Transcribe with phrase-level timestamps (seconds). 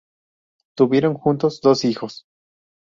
[0.75, 2.25] Tuvieron juntos dos hijos.